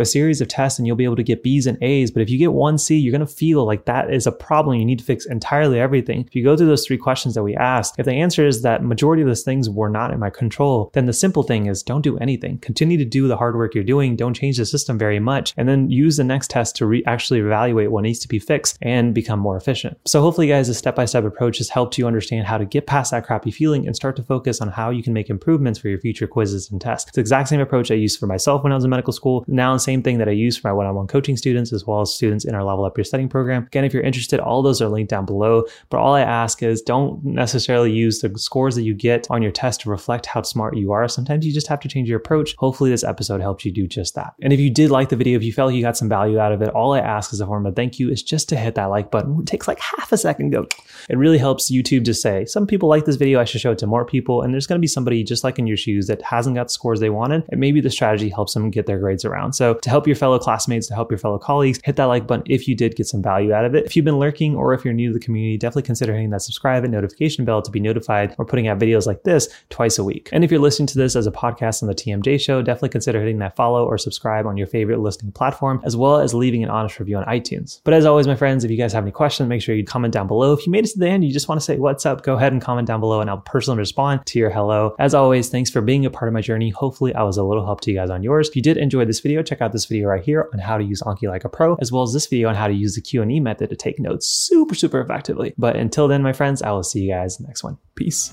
a 0.00 0.04
series 0.04 0.40
of 0.40 0.48
tests 0.48 0.78
and 0.78 0.86
you'll 0.86 0.96
be 0.96 1.04
able 1.04 1.16
to 1.16 1.22
get 1.22 1.42
B's 1.42 1.66
and 1.66 1.82
A's, 1.82 2.10
but 2.10 2.22
if 2.22 2.30
you 2.30 2.38
get 2.38 2.52
one 2.52 2.78
C, 2.78 2.96
you're 2.96 3.12
going 3.12 3.20
to 3.20 3.26
feel 3.26 3.64
like 3.64 3.84
that 3.86 4.12
is 4.12 4.26
a 4.26 4.32
problem. 4.32 4.78
You 4.78 4.84
need 4.84 4.98
to 4.98 5.04
fix 5.04 5.26
entirely 5.26 5.80
everything. 5.80 6.24
If 6.26 6.34
you 6.34 6.44
go 6.44 6.56
through 6.56 6.66
those 6.66 6.86
three 6.86 6.98
questions 6.98 7.34
that 7.34 7.42
we 7.42 7.56
asked, 7.56 7.94
if 7.98 8.06
the 8.06 8.12
answer 8.12 8.46
is 8.46 8.62
that 8.62 8.84
majority 8.84 9.22
of 9.22 9.28
those 9.28 9.42
things 9.42 9.68
were 9.70 9.90
not 9.90 10.12
in 10.12 10.20
my 10.20 10.30
control, 10.30 10.90
then 10.94 11.06
the 11.06 11.12
simple 11.12 11.42
thing 11.42 11.66
is 11.66 11.82
don't 11.82 12.02
do 12.02 12.18
anything. 12.18 12.58
Continue 12.58 12.98
to 12.98 13.04
do 13.04 13.28
the 13.28 13.36
hard 13.36 13.56
work 13.56 13.74
you're 13.74 13.84
doing. 13.84 14.16
Don't 14.16 14.34
change 14.34 14.56
the 14.56 14.66
system 14.66 14.98
very 14.98 15.20
much. 15.20 15.54
And 15.56 15.68
then 15.68 15.90
use 15.90 16.16
the 16.16 16.24
next 16.24 16.50
test 16.50 16.76
to 16.76 16.86
re- 16.86 17.04
actually 17.06 17.40
evaluate 17.40 17.90
what 17.90 18.02
needs 18.02 18.18
to 18.20 18.28
be 18.28 18.38
fixed 18.38 18.78
and 18.82 19.14
become 19.30 19.38
more 19.38 19.56
efficient. 19.56 19.96
So 20.06 20.20
hopefully 20.20 20.48
guys, 20.48 20.68
a 20.68 20.74
step-by-step 20.74 21.24
approach 21.24 21.58
has 21.58 21.68
helped 21.68 21.96
you 21.96 22.06
understand 22.06 22.46
how 22.46 22.58
to 22.58 22.64
get 22.64 22.88
past 22.88 23.12
that 23.12 23.24
crappy 23.24 23.52
feeling 23.52 23.86
and 23.86 23.94
start 23.94 24.16
to 24.16 24.24
focus 24.24 24.60
on 24.60 24.68
how 24.68 24.90
you 24.90 25.04
can 25.04 25.12
make 25.12 25.30
improvements 25.30 25.78
for 25.78 25.88
your 25.88 26.00
future 26.00 26.26
quizzes 26.26 26.68
and 26.70 26.80
tests. 26.80 27.08
It's 27.08 27.14
the 27.14 27.20
exact 27.20 27.48
same 27.48 27.60
approach 27.60 27.92
I 27.92 27.94
used 27.94 28.18
for 28.18 28.26
myself 28.26 28.64
when 28.64 28.72
I 28.72 28.74
was 28.74 28.82
in 28.82 28.90
medical 28.90 29.12
school. 29.12 29.44
Now 29.46 29.72
the 29.72 29.78
same 29.78 30.02
thing 30.02 30.18
that 30.18 30.28
I 30.28 30.32
use 30.32 30.56
for 30.56 30.66
my 30.66 30.72
one-on-one 30.72 31.06
coaching 31.06 31.36
students 31.36 31.72
as 31.72 31.86
well 31.86 32.00
as 32.00 32.12
students 32.12 32.44
in 32.44 32.56
our 32.56 32.64
level 32.64 32.84
up 32.84 32.98
your 32.98 33.04
studying 33.04 33.28
program. 33.28 33.66
Again, 33.66 33.84
if 33.84 33.94
you're 33.94 34.02
interested, 34.02 34.40
all 34.40 34.62
those 34.62 34.82
are 34.82 34.88
linked 34.88 35.10
down 35.10 35.26
below. 35.26 35.64
But 35.90 36.00
all 36.00 36.14
I 36.14 36.22
ask 36.22 36.60
is 36.62 36.82
don't 36.82 37.24
necessarily 37.24 37.92
use 37.92 38.18
the 38.18 38.36
scores 38.36 38.74
that 38.74 38.82
you 38.82 38.94
get 38.94 39.28
on 39.30 39.42
your 39.42 39.52
test 39.52 39.82
to 39.82 39.90
reflect 39.90 40.26
how 40.26 40.42
smart 40.42 40.76
you 40.76 40.90
are. 40.90 41.06
Sometimes 41.06 41.46
you 41.46 41.52
just 41.52 41.68
have 41.68 41.80
to 41.80 41.88
change 41.88 42.08
your 42.08 42.18
approach. 42.18 42.56
Hopefully 42.58 42.90
this 42.90 43.04
episode 43.04 43.40
helped 43.40 43.64
you 43.64 43.70
do 43.70 43.86
just 43.86 44.16
that. 44.16 44.34
And 44.42 44.52
if 44.52 44.58
you 44.58 44.70
did 44.70 44.90
like 44.90 45.08
the 45.08 45.16
video, 45.16 45.36
if 45.36 45.44
you 45.44 45.52
felt 45.52 45.72
you 45.72 45.82
got 45.82 45.96
some 45.96 46.08
value 46.08 46.40
out 46.40 46.52
of 46.52 46.62
it, 46.62 46.70
all 46.70 46.94
I 46.94 46.98
ask 46.98 47.32
as 47.32 47.40
a 47.40 47.46
form 47.46 47.66
of 47.66 47.76
thank 47.76 48.00
you 48.00 48.10
is 48.10 48.22
just 48.22 48.48
to 48.48 48.56
hit 48.56 48.74
that 48.74 48.86
like 48.86 49.10
button. 49.10 49.19
It 49.40 49.46
takes 49.46 49.68
like 49.68 49.80
half 49.80 50.12
a 50.12 50.16
second 50.16 50.50
go. 50.50 50.66
It 51.08 51.16
really 51.16 51.38
helps 51.38 51.70
YouTube 51.70 52.04
to 52.04 52.14
say, 52.14 52.44
some 52.44 52.66
people 52.66 52.88
like 52.88 53.04
this 53.04 53.16
video, 53.16 53.40
I 53.40 53.44
should 53.44 53.60
show 53.60 53.72
it 53.72 53.78
to 53.78 53.86
more 53.86 54.04
people. 54.04 54.42
And 54.42 54.52
there's 54.52 54.66
going 54.66 54.78
to 54.78 54.80
be 54.80 54.86
somebody 54.86 55.24
just 55.24 55.44
like 55.44 55.58
in 55.58 55.66
your 55.66 55.76
shoes 55.76 56.06
that 56.06 56.22
hasn't 56.22 56.56
got 56.56 56.68
the 56.68 56.72
scores 56.72 57.00
they 57.00 57.10
wanted. 57.10 57.44
And 57.50 57.60
maybe 57.60 57.80
the 57.80 57.90
strategy 57.90 58.28
helps 58.28 58.54
them 58.54 58.70
get 58.70 58.86
their 58.86 58.98
grades 58.98 59.24
around. 59.24 59.52
So 59.54 59.74
to 59.74 59.90
help 59.90 60.06
your 60.06 60.16
fellow 60.16 60.38
classmates, 60.38 60.86
to 60.88 60.94
help 60.94 61.10
your 61.10 61.18
fellow 61.18 61.38
colleagues, 61.38 61.80
hit 61.84 61.96
that 61.96 62.04
like 62.04 62.26
button 62.26 62.44
if 62.46 62.68
you 62.68 62.74
did 62.74 62.96
get 62.96 63.06
some 63.06 63.22
value 63.22 63.52
out 63.52 63.64
of 63.64 63.74
it. 63.74 63.86
If 63.86 63.96
you've 63.96 64.04
been 64.04 64.18
lurking 64.18 64.54
or 64.54 64.74
if 64.74 64.84
you're 64.84 64.94
new 64.94 65.08
to 65.08 65.14
the 65.14 65.24
community, 65.24 65.56
definitely 65.56 65.82
consider 65.82 66.12
hitting 66.12 66.30
that 66.30 66.42
subscribe 66.42 66.84
and 66.84 66.92
notification 66.92 67.44
bell 67.44 67.62
to 67.62 67.70
be 67.70 67.80
notified. 67.80 68.34
We're 68.38 68.44
putting 68.44 68.68
out 68.68 68.78
videos 68.78 69.06
like 69.06 69.22
this 69.24 69.48
twice 69.70 69.98
a 69.98 70.04
week. 70.04 70.28
And 70.32 70.44
if 70.44 70.50
you're 70.50 70.60
listening 70.60 70.86
to 70.88 70.98
this 70.98 71.16
as 71.16 71.26
a 71.26 71.32
podcast 71.32 71.82
on 71.82 71.88
the 71.88 71.94
TMJ 71.94 72.40
show, 72.40 72.62
definitely 72.62 72.90
consider 72.90 73.20
hitting 73.20 73.38
that 73.38 73.56
follow 73.56 73.84
or 73.84 73.98
subscribe 73.98 74.46
on 74.46 74.56
your 74.56 74.66
favorite 74.66 75.00
listening 75.00 75.32
platform, 75.32 75.80
as 75.84 75.96
well 75.96 76.18
as 76.18 76.34
leaving 76.34 76.62
an 76.62 76.70
honest 76.70 76.98
review 76.98 77.16
on 77.16 77.24
iTunes. 77.24 77.80
But 77.84 77.94
as 77.94 78.04
always, 78.06 78.26
my 78.26 78.36
friends, 78.36 78.64
if 78.64 78.70
you 78.70 78.76
guys 78.76 78.92
have 78.92 79.04
any 79.04 79.09
questions, 79.12 79.48
make 79.48 79.62
sure 79.62 79.74
you 79.74 79.84
comment 79.84 80.12
down 80.12 80.26
below. 80.26 80.52
If 80.52 80.66
you 80.66 80.72
made 80.72 80.84
it 80.84 80.92
to 80.92 80.98
the 80.98 81.08
end, 81.08 81.24
you 81.24 81.32
just 81.32 81.48
want 81.48 81.60
to 81.60 81.64
say 81.64 81.78
what's 81.78 82.06
up, 82.06 82.22
go 82.22 82.34
ahead 82.34 82.52
and 82.52 82.60
comment 82.60 82.86
down 82.86 83.00
below 83.00 83.20
and 83.20 83.30
I'll 83.30 83.38
personally 83.38 83.78
respond 83.78 84.24
to 84.26 84.38
your 84.38 84.50
hello. 84.50 84.94
As 84.98 85.14
always, 85.14 85.48
thanks 85.48 85.70
for 85.70 85.80
being 85.80 86.06
a 86.06 86.10
part 86.10 86.28
of 86.28 86.34
my 86.34 86.40
journey. 86.40 86.70
Hopefully 86.70 87.14
I 87.14 87.22
was 87.22 87.36
a 87.36 87.44
little 87.44 87.64
help 87.64 87.80
to 87.82 87.90
you 87.90 87.96
guys 87.96 88.10
on 88.10 88.22
yours. 88.22 88.48
If 88.48 88.56
you 88.56 88.62
did 88.62 88.76
enjoy 88.76 89.04
this 89.04 89.20
video, 89.20 89.42
check 89.42 89.60
out 89.60 89.72
this 89.72 89.86
video 89.86 90.08
right 90.08 90.22
here 90.22 90.48
on 90.52 90.58
how 90.58 90.78
to 90.78 90.84
use 90.84 91.02
Anki 91.02 91.28
like 91.28 91.44
a 91.44 91.48
pro, 91.48 91.76
as 91.76 91.92
well 91.92 92.02
as 92.02 92.12
this 92.12 92.26
video 92.26 92.48
on 92.48 92.54
how 92.54 92.68
to 92.68 92.74
use 92.74 92.94
the 92.94 93.00
Q&E 93.00 93.40
method 93.40 93.70
to 93.70 93.76
take 93.76 93.98
notes 93.98 94.26
super, 94.26 94.74
super 94.74 95.00
effectively. 95.00 95.54
But 95.58 95.76
until 95.76 96.08
then, 96.08 96.22
my 96.22 96.32
friends, 96.32 96.62
I 96.62 96.70
will 96.70 96.82
see 96.82 97.02
you 97.02 97.12
guys 97.12 97.40
next 97.40 97.62
one. 97.64 97.78
Peace. 97.94 98.32